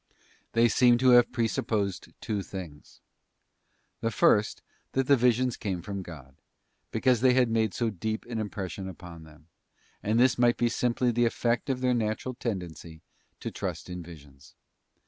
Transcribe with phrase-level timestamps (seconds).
[0.05, 0.17] Rolly ot
[0.53, 5.83] pray They seem to have presupposed two things—the first, that trusting in the visions came
[5.83, 6.41] from God,
[6.89, 9.47] because they had made so deep an impression upon them;
[10.01, 13.03] and this might be simply the effect of their natural tendency
[13.41, 14.55] to trust in visions.